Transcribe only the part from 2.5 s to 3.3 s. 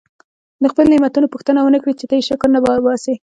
نه وباسې.